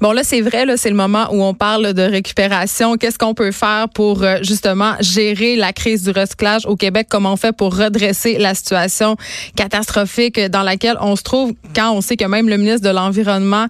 [0.00, 2.96] Bon, là, c'est vrai, là, c'est le moment où on parle de récupération.
[2.96, 7.06] Qu'est-ce qu'on peut faire pour euh, justement gérer la crise du recyclage au Québec?
[7.10, 9.16] Comment on fait pour redresser la situation
[9.56, 13.66] catastrophique dans laquelle on se trouve quand on sait que même le ministre de l'Environnement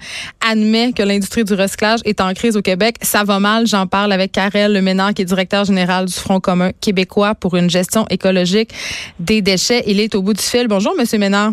[0.47, 2.97] admet que l'industrie du recyclage est en crise au Québec?
[3.03, 3.67] Ça va mal.
[3.67, 7.71] J'en parle avec Karel Leménard, qui est directeur général du Front commun québécois pour une
[7.71, 8.71] gestion écologique
[9.19, 9.83] des déchets.
[9.87, 10.69] Il est au bout du fil.
[10.69, 11.53] Bonjour, Monsieur Ménard.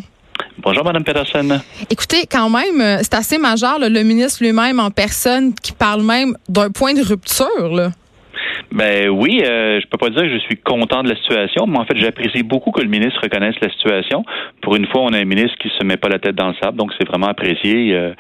[0.62, 1.62] Bonjour, Mme Peterson.
[1.90, 6.36] Écoutez, quand même, euh, c'est assez majeur, le ministre lui-même en personne qui parle même
[6.48, 7.70] d'un point de rupture.
[7.74, 7.90] Là.
[8.72, 11.80] Ben oui, euh, je peux pas dire que je suis content de la situation, mais
[11.80, 14.24] en fait, j'apprécie beaucoup que le ministre reconnaisse la situation.
[14.62, 16.56] Pour une fois, on a un ministre qui se met pas la tête dans le
[16.62, 18.14] sable, donc c'est vraiment apprécié euh,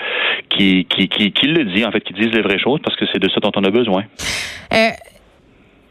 [0.49, 3.05] qui, qui, qui, qui, le dit, en fait, qui dise les vraies choses, parce que
[3.11, 4.03] c'est de ça dont on a besoin.
[4.73, 4.89] Euh,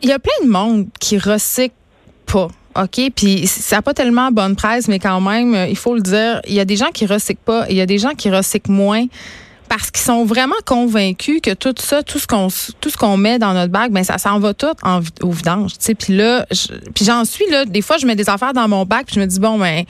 [0.02, 1.74] il y a plein de monde qui recycle
[2.26, 2.48] pas.
[2.76, 6.40] OK, puis ça n'a pas tellement bonne presse, mais quand même, il faut le dire,
[6.46, 8.70] il y a des gens qui recyclent pas, il y a des gens qui recyclent
[8.70, 9.06] moins
[9.68, 12.48] parce qu'ils sont vraiment convaincus que tout ça, tout ce qu'on
[12.80, 15.72] tout ce qu'on met dans notre bac, ben ça s'en va tout en, au vidange.
[15.98, 16.46] Puis là,
[16.94, 19.20] puis j'en suis là, des fois je mets des affaires dans mon bac, puis je
[19.20, 19.84] me dis bon ben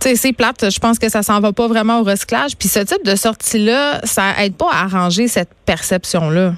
[0.00, 2.56] c'est plate, je pense que ça s'en va pas vraiment au recyclage.
[2.56, 6.54] Puis ce type de sortie-là, ça aide pas à arranger cette perception-là.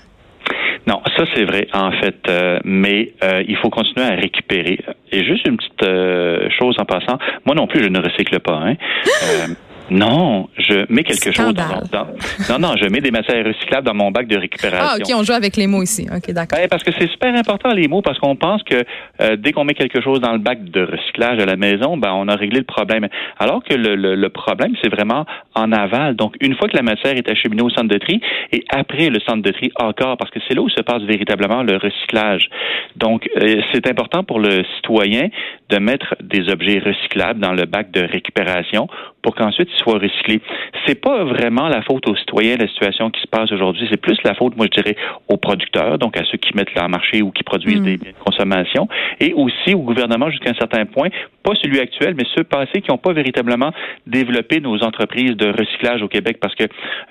[0.87, 4.79] Non, ça c'est vrai en fait, euh, mais euh, il faut continuer à récupérer.
[5.11, 8.55] Et juste une petite euh, chose en passant, moi non plus je ne recycle pas.
[8.55, 8.75] Hein.
[9.91, 12.07] Non, je mets quelque chose dans, dans,
[12.51, 14.89] Non, non, je mets des matières recyclables dans mon bac de récupération.
[14.91, 16.07] Ah, OK, on joue avec les mots ici.
[16.15, 16.59] OK, d'accord.
[16.59, 18.85] Ben, parce que c'est super important, les mots, parce qu'on pense que
[19.21, 22.13] euh, dès qu'on met quelque chose dans le bac de recyclage à la maison, ben,
[22.15, 23.07] on a réglé le problème.
[23.39, 26.17] Alors que le, le, le problème, c'est vraiment en aval.
[26.17, 28.21] Donc, une fois que la matière est acheminée au centre de tri,
[28.53, 31.63] et après le centre de tri encore, parce que c'est là où se passe véritablement
[31.63, 32.49] le recyclage.
[32.97, 35.29] Donc, euh, c'est important pour le citoyen
[35.69, 38.89] de mettre des objets recyclables dans le bac de récupération
[39.27, 40.41] pour qu'ensuite ils soient recyclés.
[40.87, 44.17] C'est pas vraiment la faute aux citoyens la situation qui se passe aujourd'hui, c'est plus
[44.23, 44.97] la faute, moi je dirais,
[45.27, 47.85] aux producteurs, donc à ceux qui mettent leur marché ou qui produisent mm.
[47.85, 48.87] des biens de consommation,
[49.19, 51.09] et aussi au gouvernement jusqu'à un certain point,
[51.47, 53.71] pas celui actuel, mais ceux passés qui n'ont pas véritablement
[54.07, 56.65] développé nos entreprises de recyclage au Québec, parce que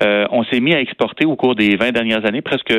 [0.04, 2.74] euh, on s'est mis à exporter au cours des 20 dernières années presque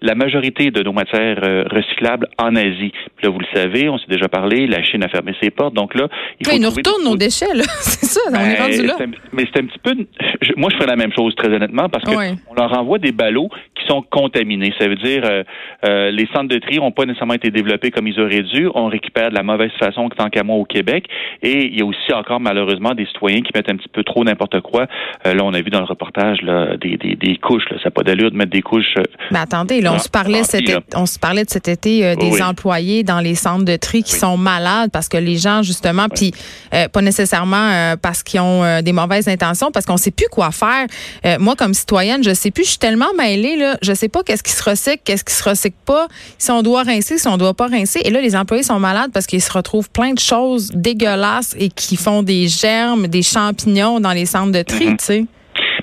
[0.00, 2.92] la majorité de nos matières euh, recyclables en Asie.
[3.16, 5.74] Puis là, vous le savez, on s'est déjà parlé, la Chine a fermé ses portes,
[5.74, 6.08] donc là,
[6.40, 6.58] il faut.
[6.58, 7.64] nous retourne nos déchets, là.
[7.80, 8.96] c'est ça, on est rendu là.
[9.32, 9.94] Mais c'est un petit peu.
[10.56, 12.16] moi, je ferais la même chose, très honnêtement, parce qu'on
[12.48, 14.72] on leur envoie des ballots qui sont contaminés.
[14.78, 15.42] Ça veut dire euh,
[15.84, 18.68] euh, les centres de tri n'ont pas nécessairement été développés comme ils auraient dû.
[18.74, 21.01] On récupère de la mauvaise façon tant qu'à moi au Québec.
[21.42, 24.24] Et il y a aussi encore malheureusement des citoyens qui mettent un petit peu trop
[24.24, 24.86] n'importe quoi.
[25.26, 27.64] Euh, là, on a vu dans le reportage là, des, des, des couches.
[27.70, 27.76] Là.
[27.78, 28.94] Ça n'a pas d'allure de mettre des couches.
[29.30, 30.62] Mais attendez, là, on se parlait cet
[30.94, 34.36] on se parlait de cet été des employés dans les centres de tri qui sont
[34.36, 36.32] malades parce que les gens justement, puis
[36.70, 40.86] pas nécessairement parce qu'ils ont des mauvaises intentions, parce qu'on sait plus quoi faire.
[41.38, 42.64] moi, comme citoyenne, je sais plus.
[42.64, 45.48] Je suis tellement mêlée là je sais pas qu'est-ce qui se recycle, qu'est-ce qui se
[45.48, 46.08] recycle pas,
[46.38, 48.00] si on doit rincer, si on doit pas rincer.
[48.04, 51.68] Et là, les employés sont malades parce qu'ils se retrouvent plein de choses dégueulasses et
[51.68, 54.96] qui font des germes, des champignons dans les centres de tri, mhm.
[54.96, 55.24] tu sais.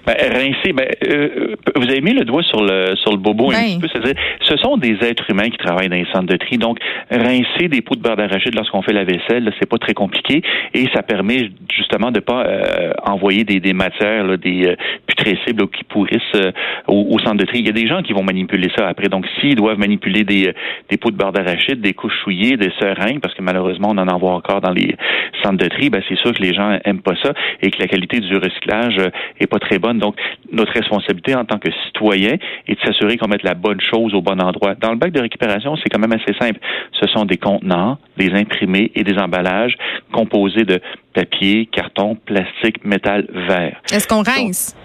[0.05, 3.53] Ben, rincer, ben, euh, vous avez mis le doigt sur le sur le bobo un
[3.53, 3.63] ben.
[3.63, 3.87] petit peu.
[3.87, 6.57] C'est-à-dire, ce sont des êtres humains qui travaillent dans les centres de tri.
[6.57, 6.79] Donc,
[7.11, 10.41] rincer des pots de beurre d'arachide lorsqu'on fait la vaisselle, c'est pas très compliqué
[10.73, 14.75] et ça permet justement de pas euh, envoyer des, des matières, là, des euh,
[15.07, 16.51] putrescibles qui pourrissent euh,
[16.87, 17.59] au, au, centre de tri.
[17.59, 19.07] Il y a des gens qui vont manipuler ça après.
[19.07, 20.53] Donc, s'ils doivent manipuler des,
[20.89, 24.07] des pots de beurre d'arachide, des couches souillées, des seringues, parce que malheureusement, on en
[24.07, 24.95] envoie encore dans les
[25.43, 27.87] centres de tri, ben, c'est sûr que les gens aiment pas ça et que la
[27.87, 28.97] qualité du recyclage
[29.39, 30.15] est pas très bonne donc,
[30.51, 32.35] notre responsabilité en tant que citoyen
[32.67, 34.75] est de s'assurer qu'on mette la bonne chose au bon endroit.
[34.75, 36.59] Dans le bac de récupération, c'est quand même assez simple.
[36.99, 39.75] Ce sont des contenants, des imprimés et des emballages
[40.11, 40.79] composés de
[41.13, 43.81] papier, carton, plastique, métal, verre.
[43.91, 44.75] Est-ce qu'on rince?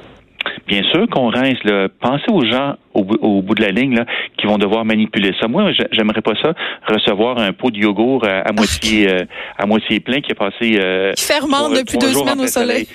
[0.67, 1.63] Bien sûr qu'on rince.
[1.65, 1.89] Là.
[2.01, 4.07] Pensez aux gens au, bout de la ligne là,
[4.39, 5.49] qui vont devoir manipuler ça.
[5.49, 6.53] Moi, j'aimerais pas ça
[6.87, 9.25] recevoir un pot de yogourt à, moitié euh,
[9.59, 10.79] à moitié plein qui est passé.
[10.79, 12.87] Euh, qui fermente depuis deux semaines au soleil.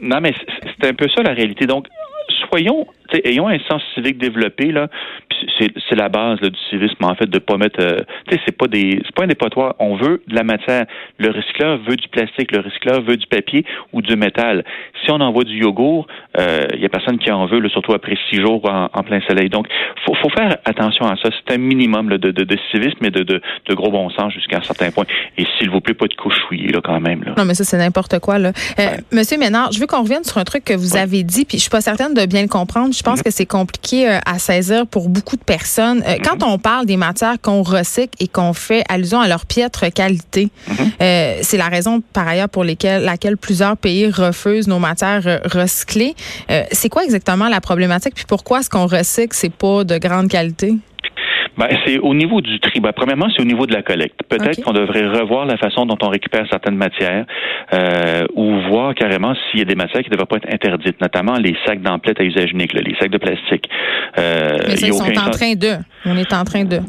[0.00, 0.34] Non, mais
[0.80, 1.66] c'est un peu ça la réalité.
[1.66, 1.86] Donc,
[2.48, 2.86] soyons,
[3.24, 4.88] ayons un sens civique développé là.
[5.58, 7.80] C'est la base du civisme en fait de pas mettre.
[7.80, 7.98] Euh,
[8.28, 9.74] tu sais, c'est pas des, c'est pas un dépotoir.
[9.78, 10.84] On veut de la matière.
[11.18, 12.52] Le recycleur veut du plastique.
[12.52, 14.64] Le recycleur veut du papier ou du métal.
[15.04, 16.06] Si on envoie du yogourt,
[16.36, 19.48] il euh, y a personne qui en veut, surtout après six jours en, plein soleil.
[19.48, 19.66] Donc,
[20.04, 21.30] faut, faut faire attention à ça.
[21.30, 24.58] C'est un minimum de, de, de, civisme et de, de, de gros bon sens jusqu'à
[24.58, 25.04] un certain point.
[25.38, 27.22] Et s'il vous plaît, pas de couchouiller là quand même.
[27.24, 27.34] Là.
[27.36, 28.52] Non, mais ça c'est n'importe quoi là.
[28.78, 31.58] Euh, Monsieur Ménard, je veux qu'on revienne sur un truc que vous avez dit, puis
[31.58, 32.94] je suis pas certaine de bien le comprendre.
[33.00, 36.00] Je pense que c'est compliqué euh, à saisir pour beaucoup de personnes.
[36.00, 36.20] Mm-hmm.
[36.22, 40.50] Quand on parle des matières qu'on recycle et qu'on fait allusion à leur piètre qualité,
[40.68, 41.42] mm-hmm.
[41.42, 46.14] c'est la raison par ailleurs pour lesquelles, laquelle plusieurs pays refusent nos matières recyclées.
[46.72, 48.14] c'est quoi exactement la problématique?
[48.14, 49.34] Puis pourquoi est-ce qu'on recycle?
[49.34, 50.74] C'est pas de grande qualité?
[51.58, 52.80] Ben, c'est au niveau du tri.
[52.80, 54.20] Ben, premièrement, c'est au niveau de la collecte.
[54.28, 57.26] Peut-être qu'on devrait revoir la façon dont on récupère certaines matières
[57.74, 61.00] euh, ou voir carrément s'il y a des matières qui ne devraient pas être interdites,
[61.00, 63.68] notamment les sacs d'emplettes à usage unique, les sacs de plastique.
[64.18, 65.76] Euh, mais ça, ils sont en train de.
[66.06, 66.80] On est en train de.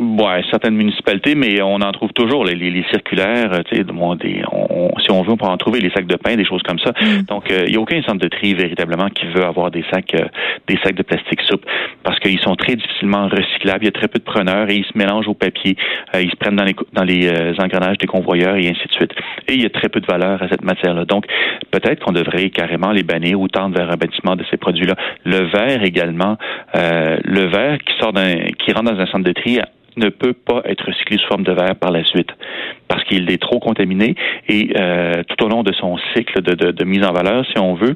[0.00, 3.50] Ouais, certaines municipalités, mais on en trouve toujours les, les, circulaires.
[3.66, 6.36] Tu sais, des, on, si on veut, on peut en trouver les sacs de pain,
[6.36, 6.92] des choses comme ça.
[6.92, 7.24] Mm.
[7.28, 10.14] Donc, euh, il n'y a aucun centre de tri véritablement qui veut avoir des sacs,
[10.14, 10.24] euh,
[10.68, 11.68] des sacs de plastique souple
[12.02, 13.82] parce qu'ils sont très difficilement recyclables.
[13.82, 15.76] Il y a très peu de preneurs et ils se mélangent au papier.
[16.14, 19.12] Euh, ils se prennent dans les dans les engrenages des convoyeurs et ainsi de suite.
[19.48, 21.04] Et il y a très peu de valeur à cette matière-là.
[21.04, 21.26] Donc,
[21.70, 24.94] peut-être qu'on devrait carrément les bannir ou tendre vers un bâtiment de ces produits-là.
[25.24, 26.38] Le verre également,
[26.74, 29.60] le verre qui sort d'un, qui rentre dans un centre de tri
[29.96, 32.30] ne peut pas être recyclé sous forme de verre par la suite
[32.90, 34.16] parce qu'il est trop contaminé
[34.48, 37.56] et euh, tout au long de son cycle de, de, de, mise en valeur, si
[37.58, 37.94] on veut,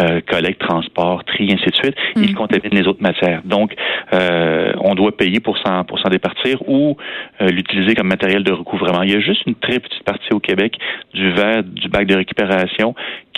[0.00, 2.34] euh, collecte, transport, tri, ainsi de suite, il mm.
[2.34, 3.40] contamine les autres matières.
[3.46, 3.74] Donc,
[4.12, 6.98] euh, on doit payer pour s'en pour s'en départir ou
[7.40, 9.02] euh, l'utiliser comme matériel de recouvrement.
[9.02, 10.76] Il y a juste une très petite partie au Québec
[11.14, 12.94] du verre du bac de récupération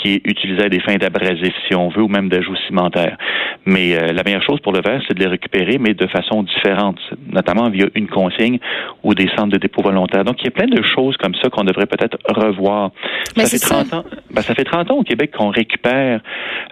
[0.07, 3.17] qui est utilisé à des fins d'abrasif, si on veut, ou même d'ajout cimentaire.
[3.65, 6.43] Mais euh, la meilleure chose pour le verre, c'est de les récupérer, mais de façon
[6.43, 6.99] différente,
[7.31, 8.59] notamment via une consigne
[9.03, 10.25] ou des centres de dépôt volontaire.
[10.25, 12.91] Donc, il y a plein de choses comme ça qu'on devrait peut-être revoir.
[13.37, 14.05] Mais ça fait 30 ans.
[14.31, 16.21] Ben, ça fait 30 ans au Québec qu'on récupère,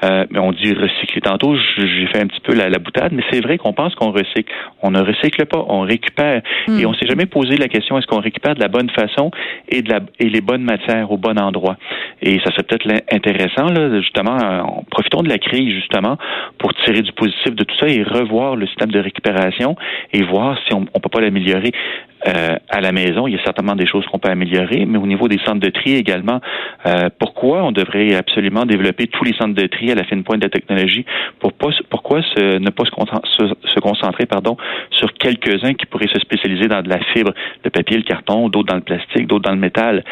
[0.05, 1.21] euh, on dit recycler.
[1.21, 4.13] Tantôt, j'ai fait un petit peu la, la boutade, mais c'est vrai qu'on pense qu'on
[4.13, 4.53] recycle.
[4.83, 6.43] On ne recycle pas, on récupère.
[6.69, 6.79] Hmm.
[6.79, 9.31] Et on s'est jamais posé la question est-ce qu'on récupère de la bonne façon
[9.69, 11.77] et de la et les bonnes matières au bon endroit?
[12.23, 12.85] Et ça serait peut-être
[13.25, 16.17] intéressant, là, justement, en, profitons de la crise, justement,
[16.59, 19.77] pour tirer du positif de tout ça et revoir le système de récupération
[20.13, 21.73] et voir si on, ne peut pas l'améliorer.
[22.27, 25.07] Euh, à la maison, il y a certainement des choses qu'on peut améliorer, mais au
[25.07, 26.41] niveau des centres de tri également,
[26.87, 30.41] euh, pourquoi on devrait absolument développer tous les centres de tri à la fine pointe
[30.41, 31.05] de la technologie
[31.39, 34.57] pour pourquoi ne pas se, concentrer pardon
[34.91, 37.33] sur quelques-uns qui pourraient se spécialiser dans de la fibre,
[37.63, 40.03] le papier, le carton, d'autres dans le plastique, d'autres dans le métal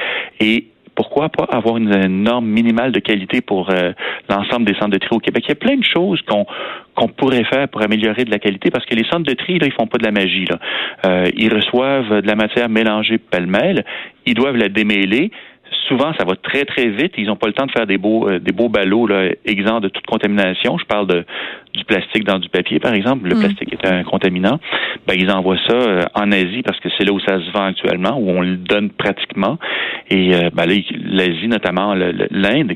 [0.41, 3.93] et pourquoi pas avoir une, norme minimale de qualité pour euh,
[4.29, 5.45] l'ensemble des centres de tri au Québec?
[5.47, 8.85] Il y a plein de choses qu'on pourrait faire pour améliorer de la qualité parce
[8.87, 10.47] que les centres de tri, là, ils font pas de la magie.
[11.07, 13.85] Euh, ils reçoivent de la matière mélangée pêle-mêle,
[14.27, 15.31] ils doivent la démêler
[15.89, 17.15] souvent, ça va très, très vite.
[17.17, 19.89] Ils n'ont pas le temps de faire des beaux, euh, des beaux ballots là, de
[19.89, 20.79] toute contamination.
[20.79, 21.25] Je parle de,
[21.75, 23.29] du plastique dans du papier, par exemple.
[23.29, 23.41] Le mm.
[23.41, 24.59] plastique est un contaminant.
[25.07, 27.65] Ben, ils envoient ça euh, en Asie parce que c'est là où ça se vend
[27.65, 29.59] actuellement, où on le donne pratiquement.
[30.11, 32.73] Et euh, ben, l'Asie, notamment l'Inde,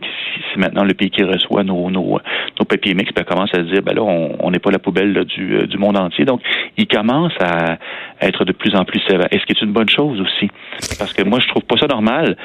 [0.53, 2.19] c'est maintenant le pays qui reçoit nos, nos,
[2.59, 5.25] nos papiers mix, ben, commence à se dire, ben là, on n'est pas la poubelle
[5.25, 6.25] du, du monde entier.
[6.25, 6.41] Donc,
[6.77, 7.79] ils commencent à
[8.21, 9.29] être de plus en plus sévères.
[9.31, 10.51] Est-ce que c'est une bonne chose aussi?
[10.99, 12.37] Parce que moi, je trouve pas ça normal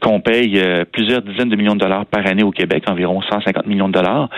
[0.00, 3.66] qu'on paye euh, plusieurs dizaines de millions de dollars par année au Québec, environ 150
[3.66, 4.28] millions de dollars,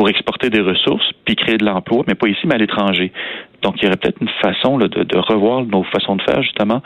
[0.00, 3.12] pour exporter des ressources puis créer de l'emploi, mais pas ici, mais à l'étranger.
[3.60, 6.80] Donc, il y aurait peut-être une façon de, de, revoir nos façons de faire, justement,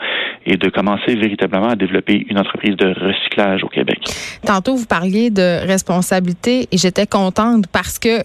[0.45, 3.99] et de commencer véritablement à développer une entreprise de recyclage au Québec.
[4.45, 8.19] Tantôt, vous parliez de responsabilité et j'étais contente parce que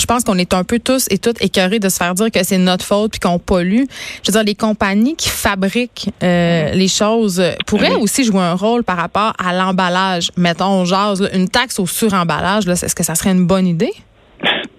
[0.00, 2.42] je pense qu'on est un peu tous et toutes écœurés de se faire dire que
[2.42, 3.84] c'est notre faute puis qu'on pollue.
[4.22, 8.82] Je veux dire, les compagnies qui fabriquent euh, les choses pourraient aussi jouer un rôle
[8.82, 10.32] par rapport à l'emballage.
[10.36, 13.92] Mettons, jase, une taxe au suremballage, est-ce que ça serait une bonne idée?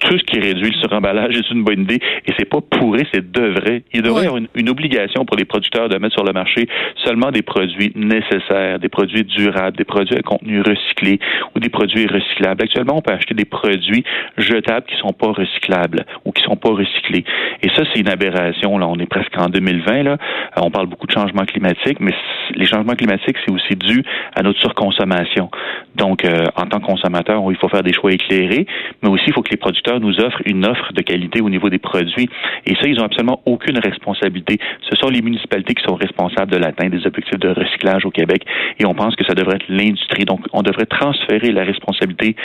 [0.01, 3.31] Tout ce qui réduit le suremballage est une bonne idée et c'est pas pourri, c'est
[3.31, 3.83] devrait.
[3.93, 6.67] Il devrait y avoir une, obligation pour les producteurs de mettre sur le marché
[7.03, 11.19] seulement des produits nécessaires, des produits durables, des produits à contenu recyclé
[11.55, 12.63] ou des produits recyclables.
[12.63, 14.03] Actuellement, on peut acheter des produits
[14.37, 17.25] jetables qui sont pas recyclables ou qui sont pas recyclés.
[17.61, 18.77] Et ça, c'est une aberration.
[18.77, 20.03] Là, on est presque en 2020.
[20.03, 20.17] Là,
[20.57, 22.13] on parle beaucoup de changement climatique, mais
[22.55, 24.03] les changements climatiques, c'est aussi dû
[24.35, 25.49] à notre surconsommation.
[25.95, 28.65] Donc, euh, en tant que consommateur, il faut faire des choix éclairés,
[29.03, 31.69] mais aussi il faut que les producteurs nous offrent une offre de qualité au niveau
[31.69, 32.29] des produits.
[32.65, 34.59] Et ça, ils n'ont absolument aucune responsabilité.
[34.89, 38.43] Ce sont les municipalités qui sont responsables de l'atteinte des objectifs de recyclage au Québec.
[38.79, 40.25] Et on pense que ça devrait être l'industrie.
[40.25, 42.35] Donc, on devrait transférer la responsabilité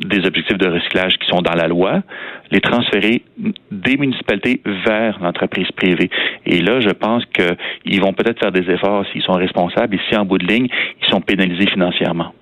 [0.00, 2.02] des objectifs de recyclage qui sont dans la loi,
[2.50, 3.22] les transférer
[3.70, 6.10] des municipalités vers l'entreprise privée.
[6.46, 10.16] Et là, je pense qu'ils vont peut-être faire des efforts s'ils sont responsables et si,
[10.16, 10.68] en bout de ligne,
[11.02, 12.32] ils sont pénalisés financièrement.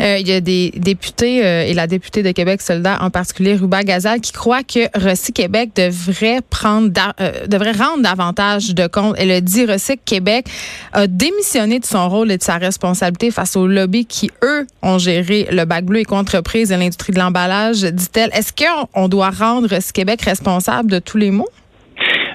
[0.00, 3.54] Euh, il y a des députés euh, et la députée de Québec solidaire, en particulier
[3.54, 6.90] Ruba Gazal, qui croit que Recyc Québec devrait prendre
[7.20, 9.14] euh, devrait rendre davantage de compte.
[9.18, 10.46] Elle a dit Recyc Québec
[10.92, 14.98] a démissionné de son rôle et de sa responsabilité face aux lobbies qui, eux, ont
[14.98, 18.30] géré le bac bleu et entreprises et l'industrie de l'emballage, dit-elle.
[18.32, 21.48] Est-ce qu'on doit rendre Recyc Québec responsable de tous les maux?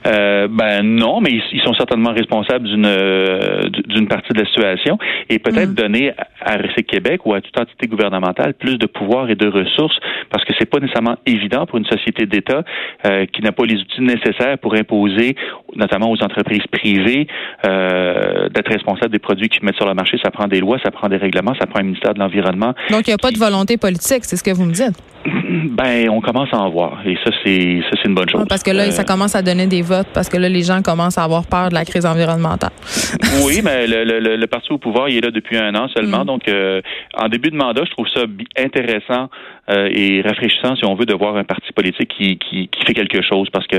[0.05, 4.98] Euh, ben non, mais ils, sont certainement responsables d'une euh, d'une partie de la situation
[5.29, 5.75] et peut-être mm.
[5.75, 9.98] donner à Recyc Québec ou à toute entité gouvernementale plus de pouvoir et de ressources
[10.29, 12.63] parce que c'est pas nécessairement évident pour une société d'État
[13.05, 15.36] euh, qui n'a pas les outils nécessaires pour imposer,
[15.75, 17.27] notamment aux entreprises privées,
[17.65, 20.17] euh, d'être responsable des produits qu'ils mettent sur le marché.
[20.24, 22.74] Ça prend des lois, ça prend des règlements, ça prend un ministère de l'Environnement.
[22.89, 24.98] Donc, il n'y a pas de volonté politique, c'est ce que vous me dites?
[25.25, 27.01] Ben, on commence à en voir.
[27.05, 28.45] Et ça, c'est ça, c'est une bonne chose.
[28.50, 30.81] parce que là, ça euh, commence à donner des votes, parce que là, les gens
[30.81, 32.71] commencent à avoir peur de la crise environnementale.
[33.45, 36.23] oui, mais le, le, le, parti au pouvoir, il est là depuis un an seulement.
[36.23, 36.27] Mm.
[36.27, 36.81] Donc, euh,
[37.15, 38.21] en début de mandat, je trouve ça
[38.57, 39.29] intéressant
[39.70, 42.93] euh, et rafraîchissant, si on veut, de voir un parti politique qui, qui, qui fait
[42.93, 43.50] quelque chose.
[43.51, 43.77] Parce que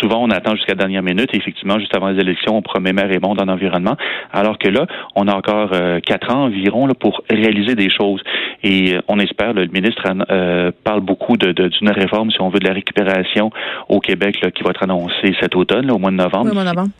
[0.00, 1.30] souvent, on attend jusqu'à la dernière minute.
[1.32, 3.96] Et effectivement, juste avant les élections, on promet mer et monde en environnement.
[4.32, 5.70] Alors que là, on a encore
[6.04, 8.22] quatre ans environ là, pour réaliser des choses.
[8.62, 12.58] Et on espère, le ministre euh, parle beaucoup d'une de, d'une réforme, si on veut,
[12.58, 13.50] de la récupération
[13.88, 16.50] au Québec là, qui va être annoncée cet automne, au mois de novembre.
[16.50, 16.90] au mois de novembre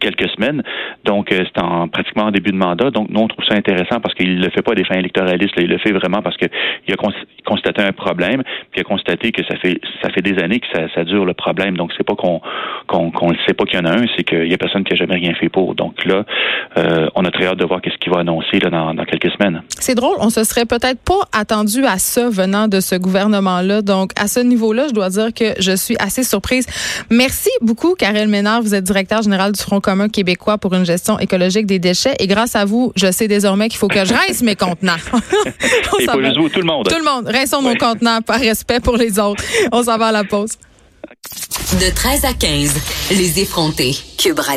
[0.00, 0.62] quelques semaine.
[1.04, 2.90] Donc, euh, c'est en pratiquement en début de mandat.
[2.90, 5.54] Donc, nous, on trouve ça intéressant parce qu'il ne le fait pas des fins électoralistes.
[5.56, 6.48] il le fait vraiment parce qu'il
[6.92, 6.96] a
[7.44, 11.04] constaté un problème, puis a constaté que ça fait ça fait des années que ça,
[11.04, 11.76] dure le problème.
[11.76, 12.40] Donc, c'est pas qu'on
[12.86, 14.92] qu'on ne sait pas qu'il y en a un, c'est qu'il y a personne qui
[14.92, 15.74] a jamais rien fait pour.
[15.74, 16.24] Donc là,
[16.78, 19.30] euh, on a très hâte de voir qu'est-ce qu'il va annoncer là, dans, dans quelques
[19.32, 19.62] semaines.
[19.68, 23.82] C'est drôle, on se serait peut-être pas attendu à ça venant de ce gouvernement-là.
[23.82, 26.66] Donc, à ce niveau-là, je dois dire que je suis assez surprise.
[27.10, 28.62] Merci beaucoup, Karel Ménard.
[28.62, 32.14] Vous êtes directeur général du Front commun québécois pour une gestion écologique des déchets.
[32.20, 34.92] Et grâce à vous, je sais désormais qu'il faut que je rince mes contenants.
[36.00, 36.91] Et pour vous, tout le monde.
[36.92, 37.26] Tout le monde.
[37.26, 39.42] Rinçons nos contenants par respect pour les autres.
[39.72, 40.58] On s'en va à la pause.
[41.80, 42.74] De 13 à 15,
[43.12, 43.96] les effrontés.
[44.18, 44.38] Cube